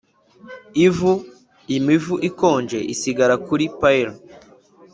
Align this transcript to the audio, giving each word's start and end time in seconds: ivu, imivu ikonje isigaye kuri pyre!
ivu, 0.85 1.11
imivu 1.77 2.15
ikonje 2.29 2.79
isigaye 2.93 3.35
kuri 3.45 3.65
pyre! 3.79 4.13